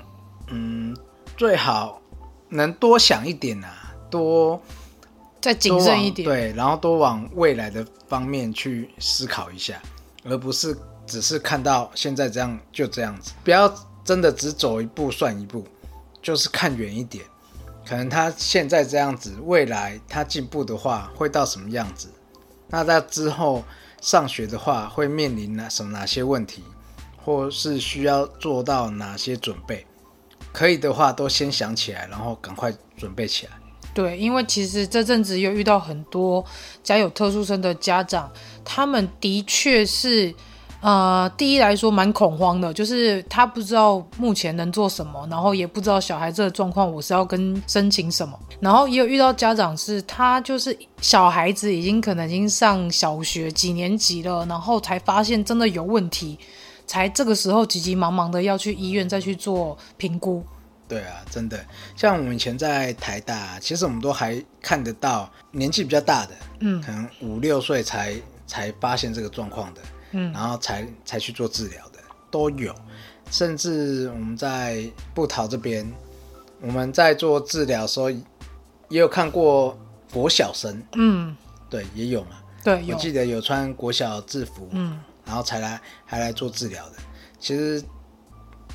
[0.50, 0.96] 嗯，
[1.36, 2.02] 最好
[2.50, 4.62] 能多想一点啊，多。
[5.40, 9.80] 再谨慎一点，对，然后多往未来的方面去思考一下，
[10.30, 15.66] 而不是只是看到现在这样就这样子，不要真的只走一步算一步，
[16.22, 17.24] 就是看远一点，
[17.88, 22.10] 可能他现在这样子，未来他进步的话会到什么样子，
[22.68, 23.64] 那他之后
[24.02, 26.64] 上学的话，会面临哪什么哪些问题，
[27.24, 29.86] 或是需要做到哪些准备？
[30.54, 33.54] 可以的话，都先想起来，然后赶快准备起来。
[33.98, 36.46] 对，因为其实这阵子又遇到很多
[36.84, 38.32] 家有特殊生的家长，
[38.64, 40.32] 他们的确是。
[40.80, 48.38] 呃，第一来说蛮恐慌的，就是他不知道目前能做什么，然后也不知道小孩子的状况，我是要跟申请什么。
[48.60, 56.38] 然后也有遇到家长是，他就是小孩子已经可能已经上小学几年级了，然后才发现真的有问题，
[56.86, 60.44] 才这个时候急急忙忙的要去医院再去做评估。
[60.88, 61.60] 对啊，真的，
[61.96, 69.82] 像我们以前在台大，其实我们都还看得到年纪比较大的，嗯，可能五六岁才才发现这个状况的。
[70.12, 72.00] 嗯，然后才才去做治疗的
[72.32, 72.74] 都有，
[73.30, 75.86] 甚至我们在布桃这边，
[76.62, 79.78] 我们在做治疗的时候，也有看过
[80.14, 81.36] 国小生，嗯，
[81.70, 86.96] 对，也有嘛，对，我记得有穿国小制服，嗯，然后才来还来做治疗的。
[87.38, 87.84] 其实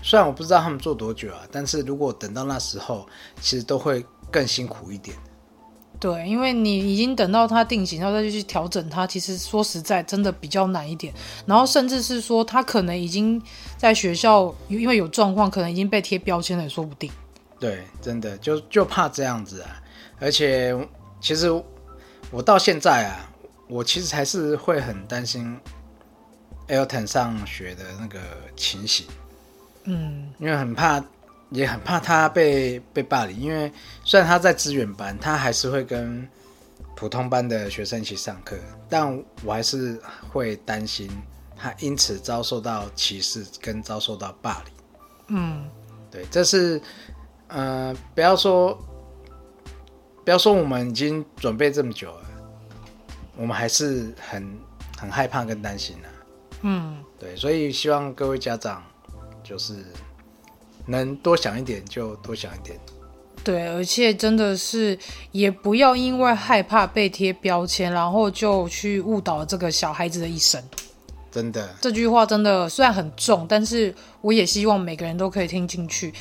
[0.03, 3.07] 虽然我不知道他们做多久啊，但是如果等到那时候，
[3.41, 5.17] 其实都会更辛苦一点。
[6.01, 11.15] 对，因为你已经等到他定型，然后再去调整他，其实说实在，真的比较难一点。
[11.47, 13.41] 然后甚至是说，他可能已经
[13.77, 17.09] 在学校，因为有状况，可能已经被贴标签了，也说不定。
[17.61, 19.81] 对，真的就就怕这样子啊！
[20.19, 20.77] 而且
[21.21, 21.49] 其实
[22.33, 23.31] 我到现在啊，
[23.69, 25.57] 我其实还是会很担心
[26.67, 28.19] Elton 上学的那个
[28.57, 29.07] 情形。
[29.85, 31.03] 嗯，因为很怕。
[31.55, 33.71] 也很怕他被被霸凌，因为
[34.05, 36.27] 虽然他在资源班，他还是会跟
[36.97, 38.57] 普通班的学生一起上课，
[38.89, 40.01] 但我还是
[40.33, 41.11] 会担心
[41.55, 44.75] 他因此遭受到歧视跟遭受到霸凌。
[45.27, 45.69] 嗯，
[46.11, 46.81] 对，这是
[47.49, 48.73] 呃，不要说
[50.25, 52.25] 不要说我们已经准备这么久了，
[53.37, 54.59] 我们还是很
[54.97, 56.09] 很害怕跟担心啊。
[56.63, 58.83] 嗯，对，所以希望各位家长
[59.43, 59.85] 就是。
[60.85, 62.77] 能多想一点就多想一点，
[63.45, 64.99] 对，而且真的是
[65.31, 70.61] 也不要因为害怕被贴标签，然后就去误导这个小孩子的一生。
[71.31, 76.13] 真的，这句话真的虽然很重，但是我也希望每个人都可以听进去。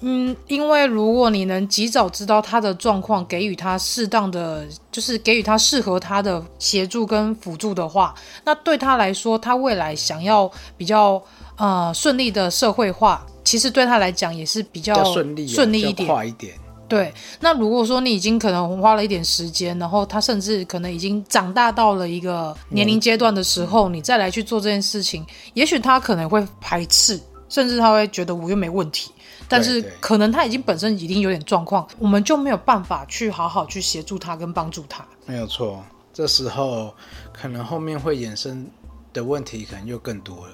[0.00, 8.14] 嗯，因为如果你能及早知道他的状况，给予他适当的，就是给予他适合他的协助跟辅助的话，
[8.46, 11.22] 那对他来说，他未来想要比较
[11.60, 13.24] 呃顺利的社会化。
[13.42, 16.54] 其实对他来讲也是比较顺利、顺利一点、快一点。
[16.86, 27.18] 对，那如果说你已经可能花了一点时间，然后他甚至可能已经长大到了一个年龄阶段的时候，你再来去做这件事情，也许他可能会排斥，
[27.48, 29.10] 甚至他会觉得我又没问题。
[29.48, 35.04] 但是可能他已经本身已经有点状况，我们就没有办法去好好去协助他跟帮助他。
[35.26, 36.94] 没有错，这时候
[37.32, 38.68] 可能后面会衍生
[39.12, 40.52] 的问题可能又更多了。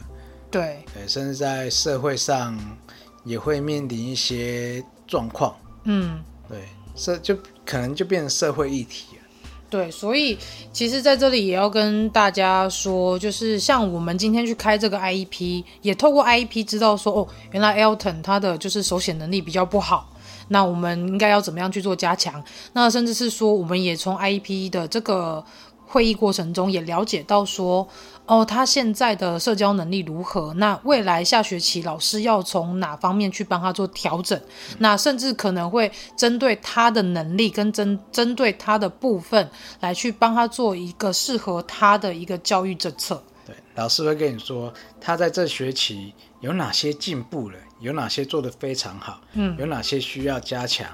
[0.51, 2.57] 对对，甚至在社会上
[3.25, 5.55] 也会面临一些状况。
[5.85, 6.59] 嗯，对，
[6.95, 9.23] 这就可能就变成社会议题了。
[9.69, 10.39] 对，所以
[10.73, 20.09] 其实在这里也要跟大家说，就是像我们今天去开这个 IEP，也透过 IEP 知道说，哦，原来 Alton 他的就是手写能力比较不好，
[20.49, 22.43] 那我们应该要怎么样去做加强？
[22.73, 25.45] 那甚至是说，我们也从 IEP 的这个
[25.85, 27.87] 会议过程中也了解到说。
[28.27, 30.53] 哦，他现在的社交能力如何？
[30.55, 34.37] 那未来下学期老师要从哪方面去帮他做调整？
[34.39, 43.23] 嗯、那甚至可能会针对他的能力跟针针对他的部分来去帮他做一个适合他的一个教育政策。
[43.47, 50.89] 对，老师会跟你说他在这学期有哪些进步了，有哪些做得非常好，嗯，有哪些需要加强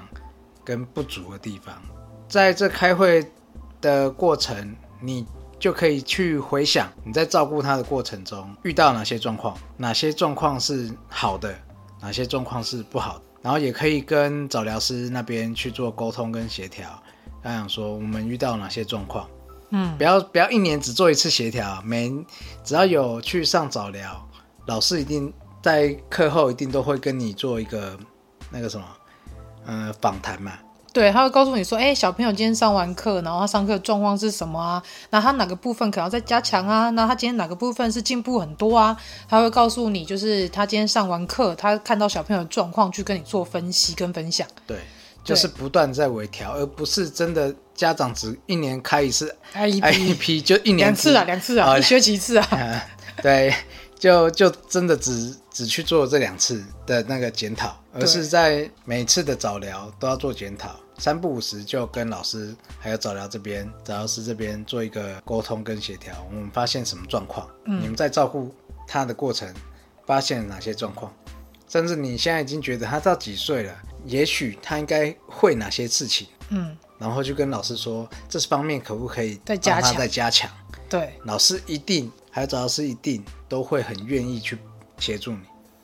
[0.63, 1.81] 跟不足的地方。
[2.27, 3.25] 在这开会
[3.81, 5.25] 的过程，你。
[5.63, 11.55] 就可以去回想你在照顾他的过程中遇到哪些状况，哪些状况是好的，
[12.01, 17.01] 哪些状况是不好的，然后也可以跟早疗师那边去做沟通跟协调，
[17.41, 19.25] 他想说我们遇到哪些状况，
[19.69, 22.13] 嗯，不要不要一年只做一次协调，每
[22.61, 24.27] 只要有去上早疗，
[24.65, 27.97] 老师一定在课后一定都会跟你做一个
[28.51, 28.85] 那个什么，
[29.65, 30.59] 呃，访谈嘛。
[30.93, 34.81] 对，他会告诉你说，哎，小朋友今天上完课，然后他上课状况是什么啊？
[35.09, 36.91] 那他哪个部分可能要再加强啊？
[36.91, 38.95] 那他今天哪个部分是进步很多啊？
[39.27, 44.47] 他会告诉你，就是他今天上完课，他看到小朋友的状况，去跟你做分析跟分享。
[44.67, 44.77] 对，
[45.23, 52.83] 就是不断在微调，而不是真的家长只一年开一次 IEP，就一年两次啊，两次啊，一学期一次啊。
[53.23, 53.51] 对，
[53.97, 60.69] 就就真的只只去做这两次的那个检讨，而是在每次的早疗都要做检讨。
[60.97, 66.15] 三不五时就跟老师还有早疗这边、早疗师这边做一个沟通跟协调。
[66.29, 67.49] 我们发现什么状况？
[67.65, 68.53] 嗯，你们在照顾
[68.87, 69.53] 他的过程
[70.05, 71.13] 发现了哪些状况？
[71.67, 73.75] 甚至你现在已经觉得他到几岁了？
[74.05, 76.27] 也许他应该会哪些事情？
[76.49, 79.97] 嗯，然后就跟老师说，这方面可不可以再加强？
[79.97, 80.51] 再加强？
[80.89, 84.57] 对，老师一定还有早疗师一定都会很愿意去
[84.99, 85.39] 协助你。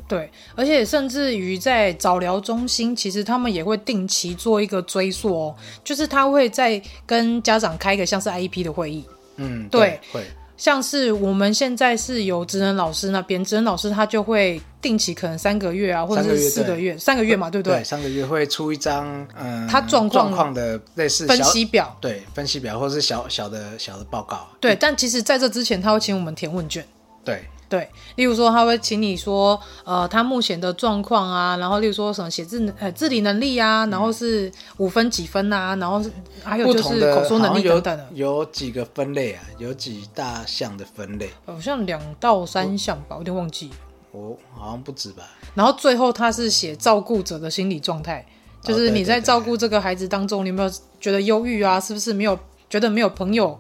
[0.10, 9.06] 对，而且甚至于在早疗中心，其实他们也会定期做一个追溯哦，就是他会在跟家长开一个像是 IEP 的会议。
[9.36, 10.28] 嗯，对，对会。
[10.58, 17.78] 像是我们现在是由职能老师那边，职能老师他就会定期可能三个月啊，或者是四个月，三个月嘛，对不对？
[17.78, 24.46] 对，三个月会出一张嗯，他状况状况的类似分析表，对，分析表或者是小小的小的报告。
[24.60, 26.86] 对，但其实在这之前，他会请我们填问卷。
[27.24, 27.44] 对。
[27.70, 36.04] 对，例如说他会请你说，呃，他目前的状况啊，然后例如说什么写字呃自理能力啊，然后是五分几分啊，然后
[36.44, 43.70] 还有就是口说能力等等的，有，有几个分类啊，有几大项的分类，好像两到三项吧，我有点忘记。
[44.12, 45.24] 哦，好像不止吧。
[45.54, 48.26] 然后最后他是写照顾者的心理状态，
[48.64, 51.80] 就是你在照顾这个孩子当中，你有没有觉得忧郁啊？
[51.80, 52.36] 是不是没有
[52.68, 53.56] 觉得没有朋友？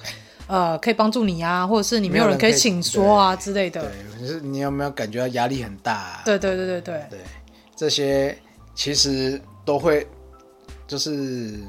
[0.49, 3.83] 呃，可以帮助你啊，或者是你没有人可以请说啊之类的。
[3.83, 6.21] 对，可是你有没有感觉到压力很大啊？
[6.25, 7.05] 对对对对对。
[7.11, 7.19] 对，
[7.75, 8.35] 这些
[8.73, 10.07] 其实都会，
[10.87, 11.59] 就是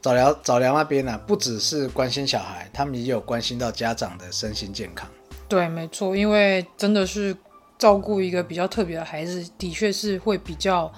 [0.00, 5.08] 早疗早疗那边啊，不只是关心小孩，他们也有关心到家长的身心健康。
[5.48, 7.36] 对，没错，因为真的是
[7.78, 10.92] 照顾一个比较特别的孩子，的确是会比较。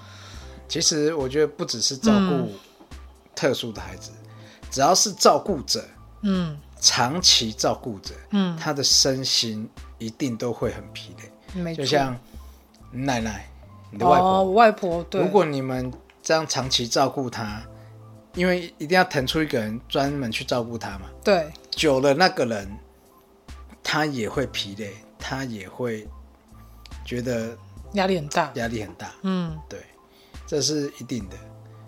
[0.67, 2.49] 其实我觉得不只是照顾
[3.35, 4.27] 特殊的孩子，嗯、
[4.71, 5.85] 只要是照顾者，
[6.23, 6.57] 嗯。
[6.79, 11.61] 长期照顾者，嗯，他的身心一定都会很疲累。
[11.61, 12.17] 没错，就像
[12.91, 13.49] 奶奶，
[13.91, 15.21] 你的外婆，哦、外婆，对。
[15.21, 17.61] 如果你们这样长期照顾他，
[18.33, 21.09] 因为一定要腾出一个人专门去照顾他嘛。
[21.23, 21.51] 对。
[21.71, 22.69] 久了，那个人
[23.83, 26.07] 他也会疲累，他也会
[27.03, 27.57] 觉得
[27.93, 29.11] 压力很大，压力很大。
[29.23, 29.81] 嗯，对，
[30.45, 31.35] 这是一定的，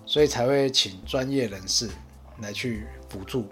[0.06, 1.90] 所以才会请专业人士
[2.40, 3.48] 来去辅助。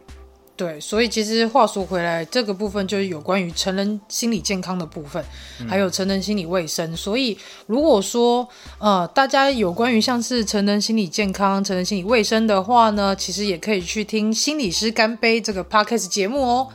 [0.60, 5.24] 对，所以其实话说回来，这个部分就是有关于成人心理健康的部分，
[5.62, 6.94] 嗯、还有成人心理卫生。
[6.98, 8.46] 所以如果说
[8.78, 16.68] 呃，大家有关于像是成人心理健康、成人心理卫生的话呢，其实也可以去听心理师干杯这个 podcast 节目哦。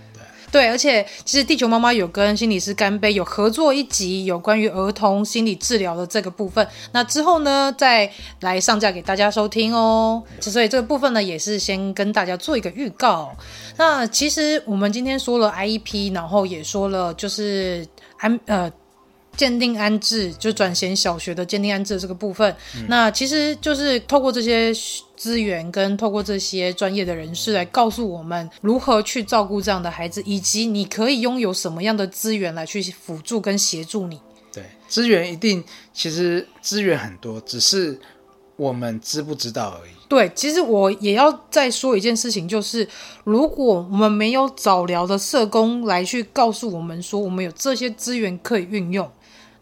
[0.55, 6.65] 对，而且其实地球妈妈有跟心理师干杯有合作一集，有关于儿童心理治疗的这个部分。
[6.93, 10.23] 那之后呢，再来上架给大家收听哦。
[10.41, 13.35] 所以这个部分呢，也是先跟大家做一个预告。
[13.79, 17.85] 那其实我们今天说了 IEP，然后也说了就是
[18.19, 18.71] 安呃。
[19.37, 24.73] 鉴定安置就转衔小学的鉴定安置的这个部分，嗯、那其实就是透过这些
[25.17, 34.21] 资源跟透过这些专业的人士来告诉我们如何去照顾这样的孩子，以及你可以拥有什么样的资源来去辅助跟协助你。
[34.53, 35.63] 对，资源一定
[35.93, 37.99] 其实资源很多，只是
[38.57, 39.91] 我们知不知道而已。
[40.07, 42.87] 对，其实我也要再说一件事情，就是
[43.25, 49.11] 如果我们没有早疗的社工来去告诉我们说，我们有这些资源可以运用。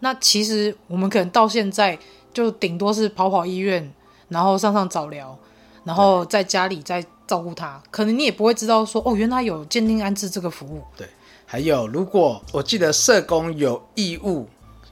[0.04, 1.96] 那其实我们可能到现在
[2.34, 3.88] 就顶多是跑跑医院，
[4.28, 5.38] 然后上上早疗，
[5.84, 7.80] 然后在家里再照顾他。
[7.88, 10.82] 可能你也不会知道说，哦，原来有鉴定安置这个服务。
[10.96, 11.06] 对，
[11.46, 14.48] 还有，如果我记得社工有义务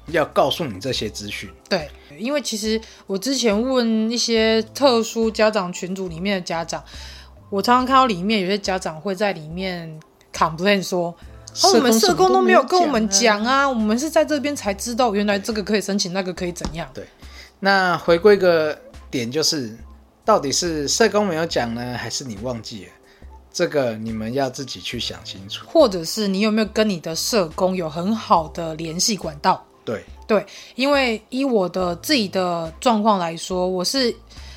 [0.07, 1.51] 要告诉你这些资讯。
[1.69, 6.85] 对，因为其实我之前问一些特殊家长群组里面的家长，
[7.51, 9.99] 我常常看到里面有些家长会在里面
[10.33, 11.13] complain 说。
[11.63, 16.89] 哦，我们社工都没有跟我们讲啊，我们是在这边才知道，原来这个可以申请，那个可以怎样？
[16.95, 17.05] 对，
[17.59, 18.79] 那回归个
[19.11, 19.77] 点就是，
[20.25, 22.91] 到底是社工没有讲呢，还是你忘记了？
[23.53, 25.67] 这个你们要自己去想清楚。
[25.67, 29.63] 或者是你有没有跟你的社工有很好的联系管道？
[29.85, 30.47] 对对，
[30.77, 34.15] 因为以我的自己的状况来说，我是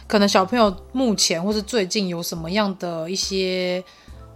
[0.07, 3.83] 可能小朋友目前或是最近有什么样的一些。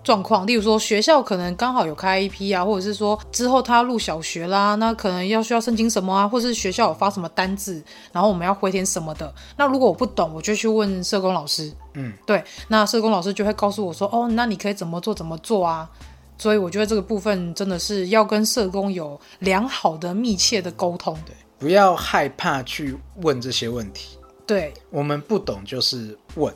[0.08, 7.84] 状况，例如说学校可能刚好有开 IEP 啊，或者是说之后他入小学啦，那可能要需要申请什么啊，或者是学校有发什么单子，
[8.14, 9.36] 然后我们要回填什么的。
[9.58, 11.70] 那如果我不懂，我就去问社工老师。
[11.96, 15.90] 嗯，对，那社工老师就会告诉我说，哦，那你可以怎么做怎么做啊。
[16.38, 21.14] 所以我觉得这个部分真的是要跟社工有良好的、密切的沟通。
[21.26, 24.18] 对，不要害怕去问这些问题。
[24.46, 26.54] 对，我们不懂就是问，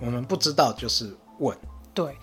[0.00, 1.56] 我们不知道就是问。
[1.94, 2.14] 对。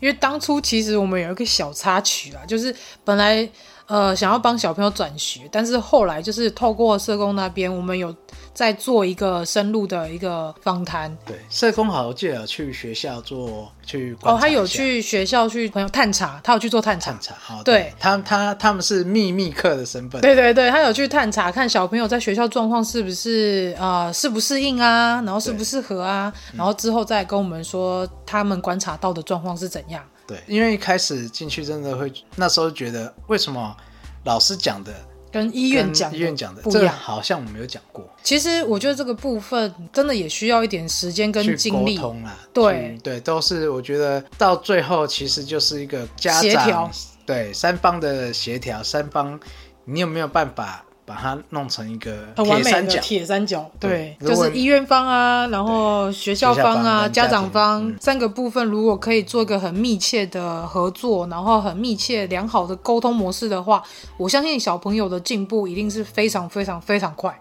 [0.00, 2.74] 因为当初其实我们有一个小插曲啊，就是
[3.04, 3.48] 本来
[3.90, 8.14] 呃想要帮小朋友转学，但是后来就是透过社工那边，我们有
[8.54, 11.14] 在做一个深入的一个访谈。
[11.26, 17.10] 对，社工好，我记得去学校做去哦，他有去学校去朋友探查，他有去做探查。
[17.10, 20.20] 探查，哦、对，对他他他们是秘密客的身份。
[20.20, 30.00] 对对对，他有去探查，看小朋友在学校状况是不是啊适、呃、不适应啊，然后适不适合啊，然后之后再跟我们说他们观察到的状况是怎样。
[30.30, 33.76] 对，因为一开始进去真的会，那时候觉得为什么
[34.24, 34.94] 老师讲的
[35.32, 38.08] 跟医院讲医院讲的不一样，好像我没有讲过。
[38.22, 42.38] 其实我觉得这个部分真的也需要一点时间跟精力沟通啦。
[42.52, 46.90] 对对，都是我觉得到最后其实就是一个家长协调，
[47.26, 49.40] 对三方的协调，三方
[49.84, 50.84] 你有没有办法？
[51.10, 63.82] 把它弄成一个很完美的铁三角，对，就是医院方啊，然后学校方啊，家长方、嗯、三个部分，如果可以做一个很密切的合作，然后很密切良好的沟通模式的话，
[64.16, 67.36] 我相信小朋友的进步一定是非常非常非常快。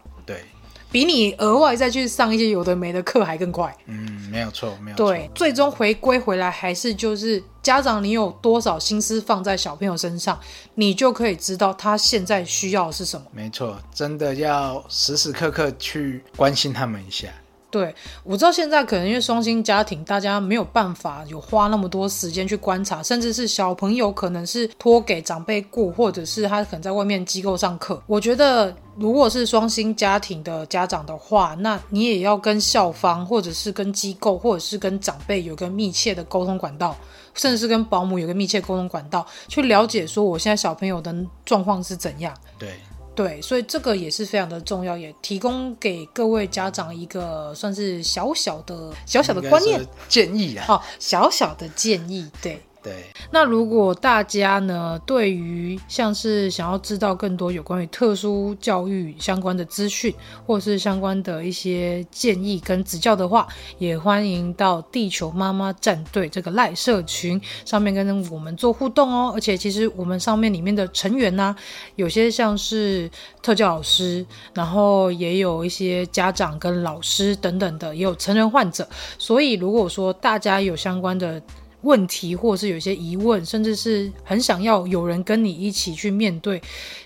[0.92, 1.00] 对。
[1.00, 3.76] 比你额外再去上一些有的没的课还更快。
[3.86, 5.12] 嗯，没有错，没有错。
[5.12, 10.40] 对，最终回归回来还是就是家长，你有多少心思放在小朋友身上，
[10.76, 13.28] 你就可以知道他现在需要的是什么。
[13.32, 17.28] 没错，真的要时时刻刻去关心他们一下。
[17.72, 17.94] 对，
[18.24, 28.02] 我知道现在可能因为双薪家庭，大家没有办法有花那么多时间去观察，甚至是小朋友可能是托给长辈顾，或者是他可能在外面机构上课。
[28.08, 36.98] 我觉得，如果是双薪家庭的家长的话，那你也要跟校方，或者是跟机构，或者是跟长辈有个密切的沟通管道，
[37.36, 41.16] 甚至是跟保姆有个密切沟通管道，去了解说我现在小朋友的
[41.46, 42.34] 状况是怎样。
[42.58, 42.80] 对。
[43.20, 52.62] 对，所以这个也是非常的重要，也提供给各位家长一个算是小小的小小的观念建议啊，哦，小小的建议，对。
[52.90, 60.12] 对，那如果大家呢，对于像是想要知道更多有关于特殊教育相关的资讯，
[60.48, 69.32] 或是相关的一些建议跟指教的话，也欢迎到地球妈妈战队这个赖社群上面跟我们做互动哦。
[69.36, 71.56] 而且其实我们上面里面的成员呢、
[71.96, 73.08] 有些像是
[73.44, 74.26] 特教老师，
[74.56, 78.90] 然后也有一些家长跟老师等等的，也有成人患者。
[79.20, 81.40] 所以如果说大家有相关的，
[81.82, 86.62] 问题，或是有一些疑问，甚至是很想要有人跟你一起去面对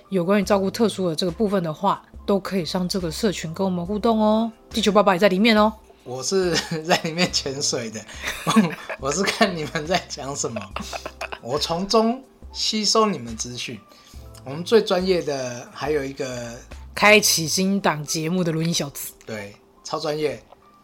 [0.09, 4.51] 有关于照顾特殊的这个部分的话，都可以上这个社群跟我们互动哦。
[4.69, 5.71] 地球爸爸也在里面哦。
[6.03, 6.53] 我是
[6.83, 8.01] 在里面潜水的，
[8.45, 8.73] 我，
[9.07, 10.61] 我是看你们在讲什么，
[11.41, 12.21] 我从中
[12.51, 13.79] 吸收你们资讯。
[14.43, 16.59] 我们最专业的还有一个
[16.93, 19.55] 开启新档节目的录音小子，对，
[19.85, 20.43] 超专业。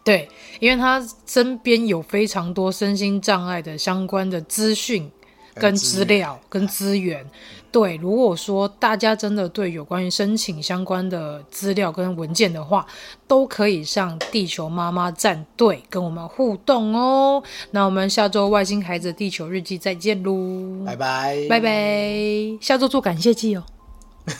[0.09, 0.27] 对，
[0.59, 5.11] 因为他身边有非常多身心障碍的相关的资讯、
[5.53, 7.23] 跟资料、跟资源。
[7.71, 12.83] 对，如果说大家真的对有关于申请相关的资料跟文件的话，
[13.27, 17.43] 都可以上地球妈妈战队跟我们互动哦。
[17.69, 20.83] 那我们下周外星孩子地球日记再见喽！
[20.83, 23.63] 拜拜拜拜，下周做感谢祭哦，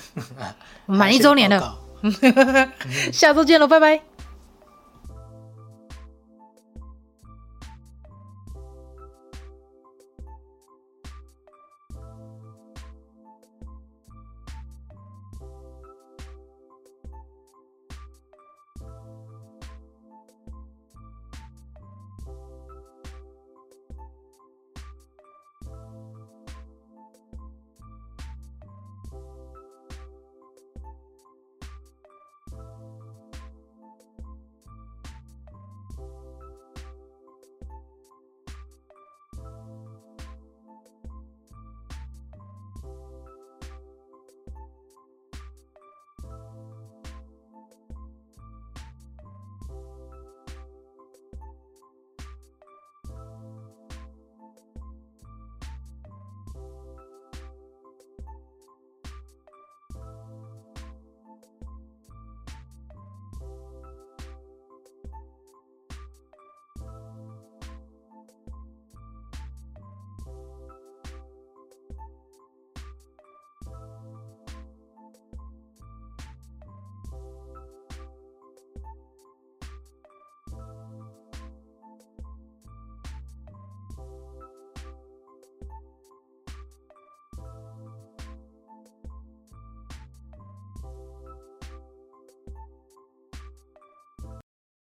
[0.87, 1.77] 满一周年了，
[3.13, 4.08] 下周见喽，拜拜。